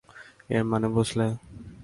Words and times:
এর 0.49 0.63
মানে 0.63 0.87
বুঝলে? 0.95 1.27